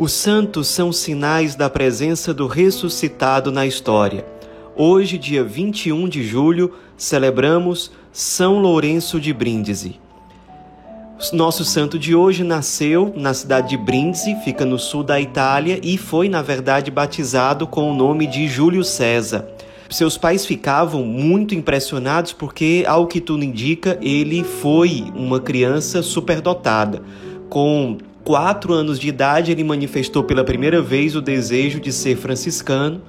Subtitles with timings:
[0.00, 4.24] Os santos são sinais da presença do ressuscitado na história.
[4.74, 10.00] Hoje, dia 21 de julho, celebramos São Lourenço de Brindisi.
[11.34, 15.98] Nosso santo de hoje nasceu na cidade de Brindisi, fica no sul da Itália, e
[15.98, 19.46] foi, na verdade, batizado com o nome de Júlio César.
[19.90, 27.02] Seus pais ficavam muito impressionados porque, ao que tudo indica, ele foi uma criança superdotada,
[27.50, 27.98] com
[28.30, 33.02] quatro anos de idade, ele manifestou pela primeira vez o desejo de ser franciscano.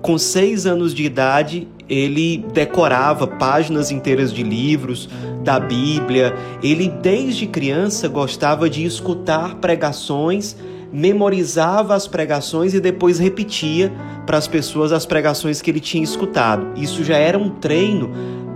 [0.00, 5.10] Com seis anos de idade, ele decorava páginas inteiras de livros,
[5.44, 6.34] da Bíblia.
[6.62, 10.56] Ele, desde criança, gostava de escutar pregações,
[10.90, 13.92] memorizava as pregações e depois repetia
[14.24, 16.80] para as pessoas as pregações que ele tinha escutado.
[16.80, 18.10] Isso já era um treino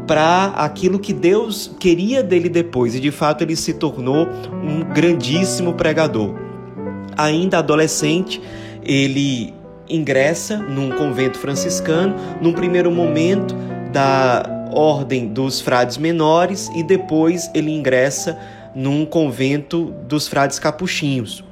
[0.07, 4.29] para aquilo que Deus queria dele depois, e de fato ele se tornou
[4.63, 6.35] um grandíssimo pregador.
[7.17, 8.41] Ainda adolescente,
[8.83, 9.53] ele
[9.89, 13.55] ingressa num convento franciscano, num primeiro momento
[13.93, 18.39] da ordem dos frades menores e depois ele ingressa
[18.75, 21.43] num convento dos frades capuchinhos.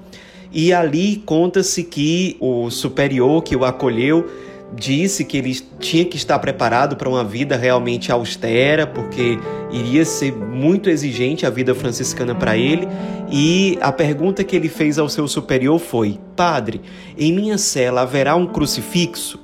[0.52, 4.28] E ali conta-se que o superior que o acolheu
[4.76, 9.38] disse que ele tinha que estar preparado para uma vida realmente austera, porque
[9.70, 12.88] iria ser muito exigente a vida franciscana para ele.
[13.30, 16.80] E a pergunta que ele fez ao seu superior foi: Padre,
[17.18, 19.40] em minha cela haverá um crucifixo?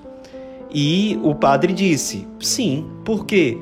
[0.72, 3.58] E o padre disse: Sim, por quê?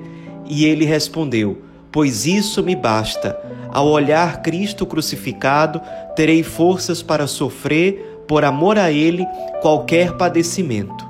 [0.46, 1.58] E ele respondeu:
[1.90, 3.38] Pois isso me basta.
[3.70, 5.80] Ao olhar Cristo crucificado,
[6.16, 9.26] terei forças para sofrer, por amor a Ele,
[9.60, 11.07] qualquer padecimento.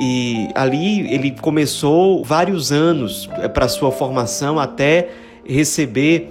[0.00, 5.08] E ali ele começou vários anos eh, para sua formação até
[5.44, 6.30] receber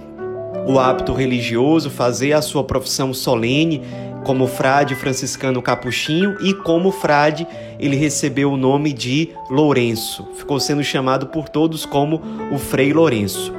[0.66, 3.82] o hábito religioso, fazer a sua profissão solene
[4.24, 7.46] como frade franciscano capuchinho e como frade
[7.78, 10.28] ele recebeu o nome de Lourenço.
[10.34, 12.20] Ficou sendo chamado por todos como
[12.52, 13.54] o Frei Lourenço.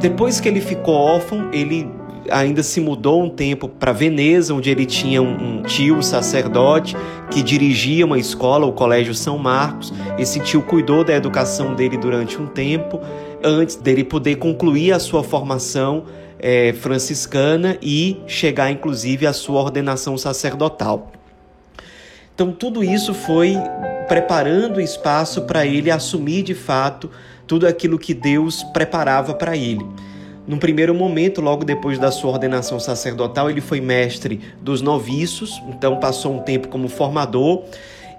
[0.00, 1.88] Depois que ele ficou órfão, ele
[2.30, 6.96] ainda se mudou um tempo para Veneza, onde ele tinha um, um, tio sacerdote
[7.30, 9.92] que dirigia uma escola, o Colégio São Marcos.
[10.18, 13.00] Esse tio cuidou da educação dele durante um tempo,
[13.42, 16.04] antes dele poder concluir a sua formação
[16.38, 21.12] é, franciscana e chegar, inclusive, à sua ordenação sacerdotal.
[22.34, 23.56] Então, tudo isso foi
[24.08, 27.10] preparando espaço para ele assumir de fato
[27.46, 29.84] tudo aquilo que Deus preparava para ele.
[30.46, 35.98] Num primeiro momento, logo depois da sua ordenação sacerdotal, ele foi mestre dos noviços, então
[35.98, 37.64] passou um tempo como formador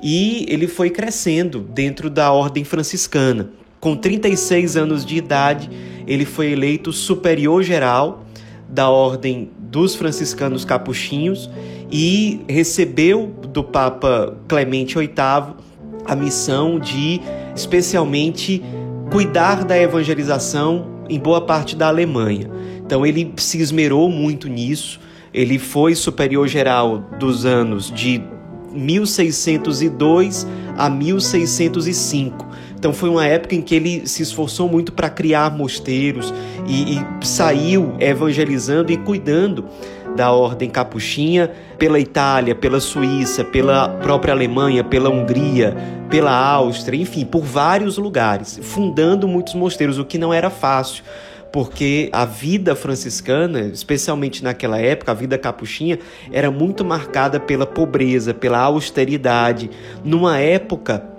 [0.02, 3.50] e ele foi crescendo dentro da ordem franciscana.
[3.80, 5.69] Com 36 anos de idade,
[6.08, 8.25] ele foi eleito superior geral
[8.68, 11.47] da ordem dos franciscanos capuchinhos
[11.92, 15.13] e recebeu do Papa Clemente VIII
[16.06, 17.22] a missão de
[17.56, 18.63] especialmente
[19.12, 22.49] cuidar da evangelização em boa parte da Alemanha.
[22.85, 24.99] Então ele se esmerou muito nisso.
[25.33, 28.21] Ele foi superior geral dos anos de
[28.71, 32.45] 1602 a 1605.
[32.77, 36.33] Então foi uma época em que ele se esforçou muito para criar mosteiros
[36.67, 39.65] e, e saiu evangelizando e cuidando
[40.15, 45.75] da ordem capuchinha pela Itália, pela Suíça, pela própria Alemanha, pela Hungria,
[46.09, 51.03] pela Áustria, enfim, por vários lugares, fundando muitos mosteiros, o que não era fácil
[51.51, 55.97] porque a vida franciscana, especialmente naquela época, a vida capuchinha,
[56.29, 59.69] era muito marcada pela pobreza, pela austeridade,
[60.03, 61.14] numa época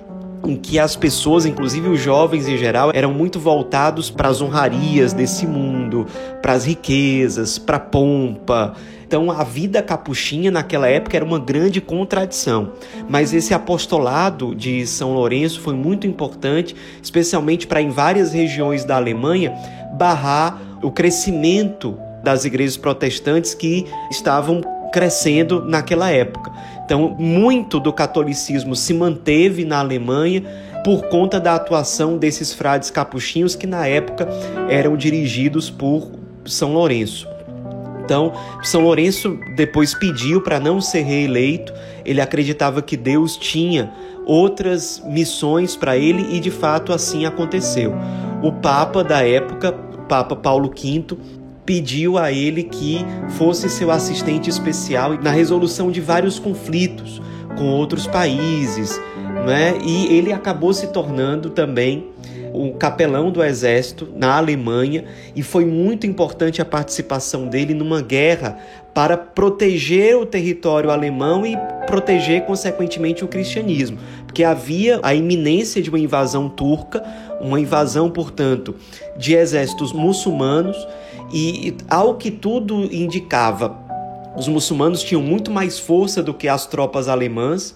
[0.47, 5.13] em que as pessoas, inclusive os jovens em geral, eram muito voltados para as honrarias
[5.13, 6.07] desse mundo,
[6.41, 8.75] para as riquezas, para a pompa.
[9.07, 12.73] Então a vida capuchinha naquela época era uma grande contradição.
[13.09, 18.97] Mas esse apostolado de São Lourenço foi muito importante, especialmente para em várias regiões da
[18.97, 19.53] Alemanha
[19.93, 24.61] barrar o crescimento das igrejas protestantes que estavam
[24.93, 26.51] crescendo naquela época.
[26.87, 30.45] Então, muito do catolicismo se manteve na Alemanha
[30.85, 34.29] por conta da atuação desses frades capuchinhos que na época
[34.69, 36.13] eram dirigidos por
[36.45, 37.27] São Lourenço.
[38.05, 41.75] Então, São Lourenço depois pediu para não ser reeleito,
[42.05, 43.93] ele acreditava que Deus tinha
[44.25, 47.93] outras missões para ele e de fato assim aconteceu.
[48.45, 49.73] O Papa da época,
[50.09, 51.19] Papa Paulo V,
[51.67, 57.21] pediu a ele que fosse seu assistente especial na resolução de vários conflitos
[57.59, 59.01] com outros países,
[59.45, 59.77] né?
[59.85, 62.07] E ele acabou se tornando também
[62.53, 65.05] o capelão do exército na Alemanha
[65.35, 68.59] e foi muito importante a participação dele numa guerra
[68.95, 71.55] para proteger o território alemão e
[71.87, 73.99] proteger, consequentemente, o cristianismo,
[74.37, 77.03] porque havia a iminência de uma invasão turca,
[77.41, 78.75] uma invasão, portanto,
[79.17, 80.77] de exércitos muçulmanos,
[81.33, 83.75] e ao que tudo indicava,
[84.37, 87.75] os muçulmanos tinham muito mais força do que as tropas alemãs,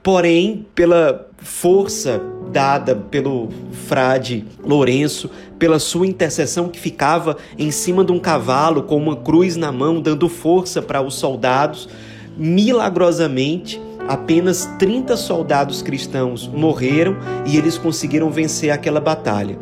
[0.00, 2.22] porém, pela força
[2.52, 3.48] dada pelo
[3.88, 5.28] frade Lourenço,
[5.58, 10.00] pela sua intercessão que ficava em cima de um cavalo com uma cruz na mão,
[10.00, 11.88] dando força para os soldados,
[12.36, 17.16] milagrosamente, apenas 30 soldados cristãos morreram
[17.46, 19.58] e eles conseguiram vencer aquela batalha.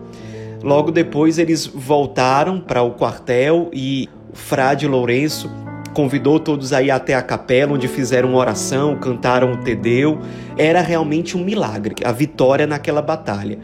[0.63, 5.51] Logo depois eles voltaram para o quartel e o frade Lourenço
[5.93, 10.19] convidou todos aí até a capela, onde fizeram uma oração, cantaram o Tedeu.
[10.57, 13.59] Era realmente um milagre, a vitória naquela batalha.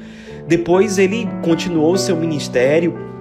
[0.49, 3.12] Depois ele continuou seu ministério,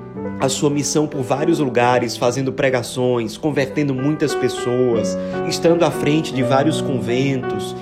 [0.41, 5.15] a sua missão por vários lugares, fazendo pregações, convertendo muitas pessoas,
[5.47, 7.75] estando à frente de vários conventos.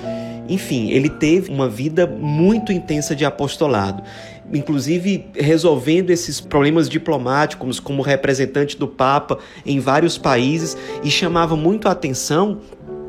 [0.47, 4.03] Enfim, ele teve uma vida muito intensa de apostolado
[4.51, 11.87] inclusive resolvendo esses problemas diplomáticos como representante do Papa em vários países e chamava muito
[11.87, 12.59] a atenção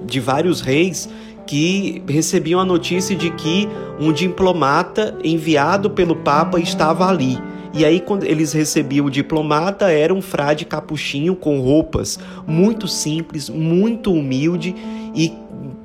[0.05, 1.08] de vários reis
[1.47, 3.69] que recebiam a notícia de que
[3.99, 7.38] um diplomata enviado pelo Papa estava ali.
[7.72, 13.49] E aí, quando eles recebiam o diplomata, era um frade capuchinho com roupas muito simples,
[13.49, 14.75] muito humilde
[15.14, 15.32] e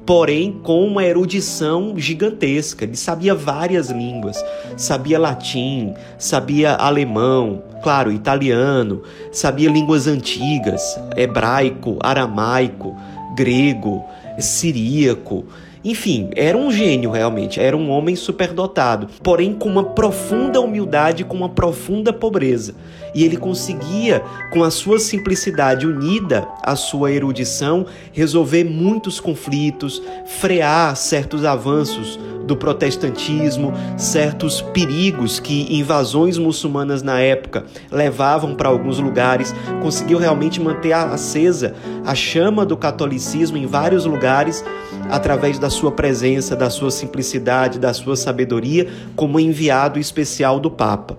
[0.06, 2.86] porém com uma erudição gigantesca.
[2.86, 4.44] Ele sabia várias línguas,
[4.78, 12.96] sabia latim, sabia alemão, claro, italiano, sabia línguas antigas, hebraico, aramaico,
[13.36, 14.04] grego,
[14.40, 15.46] siríaco.
[15.86, 21.38] Enfim, era um gênio realmente, era um homem superdotado, porém com uma profunda humildade, com
[21.38, 22.74] uma profunda pobreza.
[23.14, 30.96] E ele conseguia, com a sua simplicidade unida à sua erudição, resolver muitos conflitos, frear
[30.96, 39.54] certos avanços do protestantismo, certos perigos que invasões muçulmanas na época levavam para alguns lugares,
[39.82, 44.64] conseguiu realmente manter acesa a chama do catolicismo em vários lugares
[45.10, 51.18] através da sua presença, da sua simplicidade, da sua sabedoria, como enviado especial do Papa.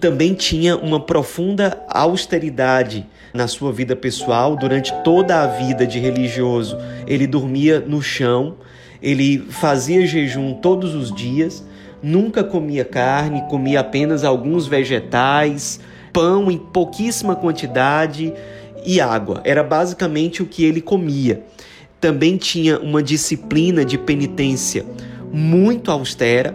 [0.00, 6.78] Também tinha uma profunda austeridade na sua vida pessoal, durante toda a vida de religioso,
[7.06, 8.54] ele dormia no chão,
[9.02, 11.66] ele fazia jejum todos os dias,
[12.00, 15.80] nunca comia carne, comia apenas alguns vegetais,
[16.12, 18.32] pão em pouquíssima quantidade
[18.86, 19.40] e água.
[19.42, 21.42] Era basicamente o que ele comia
[22.04, 24.84] também tinha uma disciplina de penitência
[25.32, 26.54] muito austera,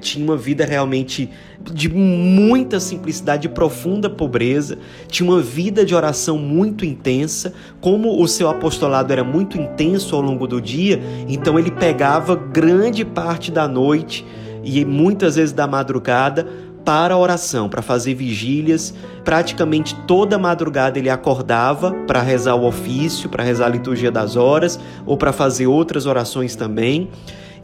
[0.00, 1.30] tinha uma vida realmente
[1.72, 4.76] de muita simplicidade, de profunda pobreza,
[5.06, 7.54] tinha uma vida de oração muito intensa.
[7.80, 13.04] Como o seu apostolado era muito intenso ao longo do dia, então ele pegava grande
[13.04, 14.26] parte da noite
[14.64, 16.44] e muitas vezes da madrugada
[16.84, 18.94] para a oração, para fazer vigílias.
[19.24, 24.78] Praticamente toda madrugada ele acordava para rezar o ofício, para rezar a liturgia das horas
[25.06, 27.10] ou para fazer outras orações também.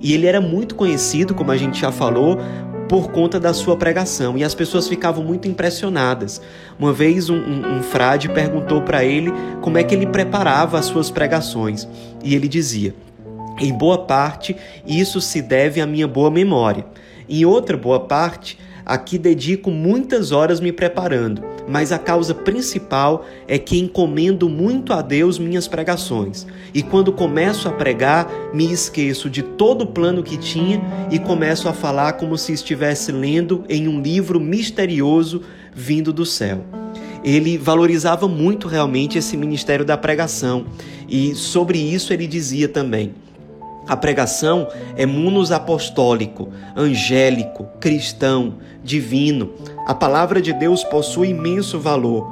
[0.01, 2.39] E ele era muito conhecido, como a gente já falou,
[2.89, 6.41] por conta da sua pregação e as pessoas ficavam muito impressionadas.
[6.79, 10.87] Uma vez um, um, um frade perguntou para ele como é que ele preparava as
[10.87, 11.87] suas pregações
[12.25, 12.95] e ele dizia:
[13.61, 16.87] em boa parte isso se deve à minha boa memória,
[17.29, 23.59] em outra boa parte Aqui dedico muitas horas me preparando, mas a causa principal é
[23.59, 26.47] que encomendo muito a Deus minhas pregações.
[26.73, 30.81] E quando começo a pregar, me esqueço de todo o plano que tinha
[31.11, 35.43] e começo a falar como se estivesse lendo em um livro misterioso
[35.75, 36.65] vindo do céu
[37.25, 40.67] ele valorizava muito realmente esse ministério da pregação
[41.09, 43.13] e sobre isso ele dizia também:
[43.89, 49.55] a pregação é munus apostólico, angélico, cristão, divino.
[49.87, 52.31] A palavra de Deus possui imenso valor,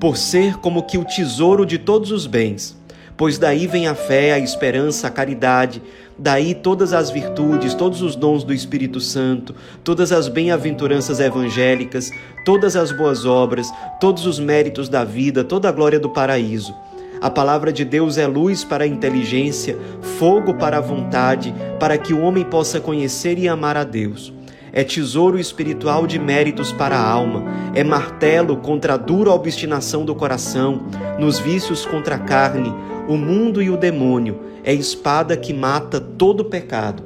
[0.00, 2.76] por ser como que o tesouro de todos os bens.
[3.16, 5.82] Pois daí vem a fé, a esperança, a caridade,
[6.18, 12.10] daí todas as virtudes, todos os dons do Espírito Santo, todas as bem-aventuranças evangélicas,
[12.44, 16.74] todas as boas obras, todos os méritos da vida, toda a glória do paraíso.
[17.20, 19.76] A palavra de Deus é luz para a inteligência,
[20.18, 24.32] fogo para a vontade, para que o homem possa conhecer e amar a Deus.
[24.72, 27.42] É tesouro espiritual de méritos para a alma,
[27.74, 30.82] é martelo contra a dura obstinação do coração,
[31.18, 32.72] nos vícios contra a carne,
[33.08, 37.02] o mundo e o demônio, é espada que mata todo pecado.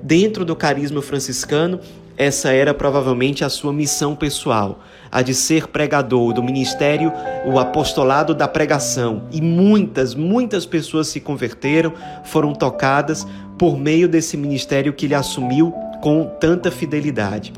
[0.00, 1.80] Dentro do carisma franciscano,
[2.16, 4.80] essa era provavelmente a sua missão pessoal,
[5.12, 7.12] a de ser pregador do ministério,
[7.46, 9.24] o apostolado da pregação.
[9.30, 11.92] E muitas, muitas pessoas se converteram,
[12.24, 13.26] foram tocadas
[13.58, 17.52] por meio desse ministério que ele assumiu com tanta fidelidade.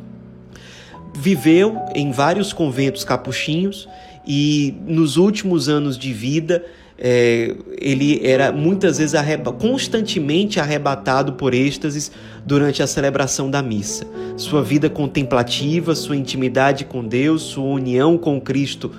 [1.15, 3.89] Viveu em vários conventos capuchinhos
[4.27, 6.65] e nos últimos anos de vida
[6.99, 12.11] é, ele era muitas vezes arreba constantemente arrebatado por êxtases
[12.45, 14.05] durante a celebração da missa.
[14.37, 18.91] Sua vida contemplativa, sua intimidade com Deus, sua união com Cristo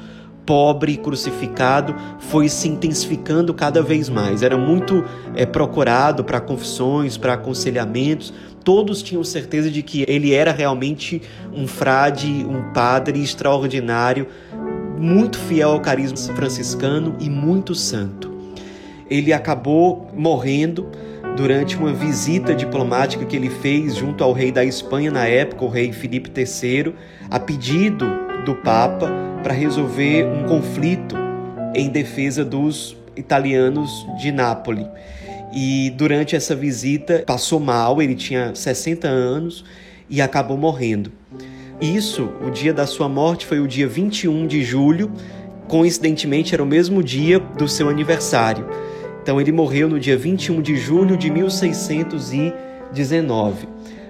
[0.45, 4.41] pobre e crucificado foi se intensificando cada vez mais.
[4.41, 8.33] Era muito é, procurado para confissões, para aconselhamentos.
[8.63, 11.21] Todos tinham certeza de que ele era realmente
[11.53, 14.25] um frade, um padre extraordinário
[14.99, 18.29] muito fiel ao carisma franciscano e muito santo.
[19.09, 20.89] Ele acabou morrendo
[21.37, 25.69] durante uma visita diplomática que ele fez junto ao rei da Espanha na época, o
[25.69, 26.93] rei Filipe III,
[27.29, 28.05] a pedido
[28.45, 29.09] do Papa
[29.41, 31.15] para resolver um conflito
[31.73, 34.85] em defesa dos italianos de Nápoles.
[35.53, 39.63] E durante essa visita passou mal, ele tinha 60 anos
[40.09, 41.18] e acabou morrendo.
[41.81, 45.09] Isso, o dia da sua morte foi o dia 21 de julho,
[45.69, 48.67] coincidentemente era o mesmo dia do seu aniversário.
[49.23, 53.65] Então ele morreu no dia 21 de julho de 1619.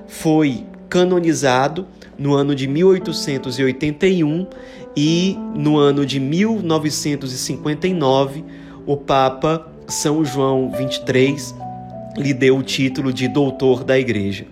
[0.08, 1.86] Foi canonizado
[2.18, 4.48] no ano de 1881
[4.98, 8.44] e no ano de 1959
[8.84, 11.54] o Papa São João XXIII
[12.18, 14.48] lhe deu o título de doutor da Igreja.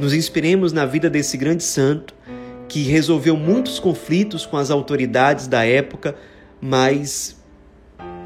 [0.00, 2.18] Nos inspiremos na vida desse grande santo
[2.70, 6.14] que resolveu muitos conflitos com as autoridades da época,
[6.60, 7.36] mas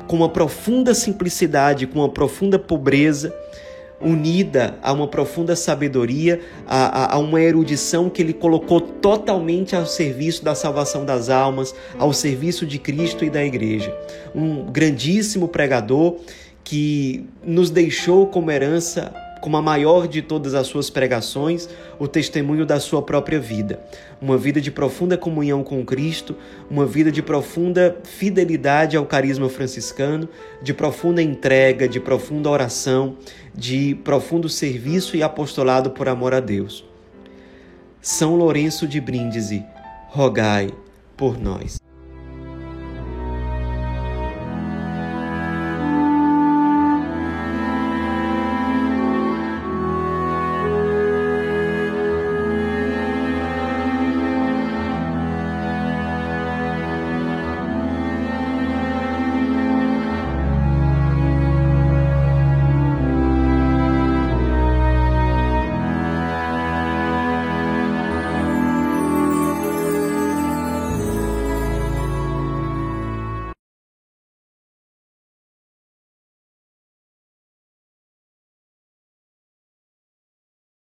[0.06, 3.34] com uma profunda simplicidade, com uma profunda pobreza,
[4.02, 9.86] unida a uma profunda sabedoria, a, a, a, uma erudição que ele colocou totalmente ao
[9.86, 13.96] serviço da salvação das almas, ao serviço de Cristo e da Igreja.
[14.34, 16.16] Um grandíssimo pregador
[16.62, 22.64] que nos deixou como herança como a maior de todas as suas pregações, o testemunho
[22.64, 23.78] da sua própria vida.
[24.18, 26.34] Uma vida de profunda comunhão com Cristo,
[26.70, 30.30] uma vida de profunda fidelidade ao carisma franciscano,
[30.62, 33.18] de profunda entrega, de profunda oração,
[33.54, 36.82] de profundo serviço e apostolado por amor a Deus.
[38.00, 39.62] São Lourenço de Brindisi,
[40.08, 40.70] rogai
[41.18, 41.83] por nós.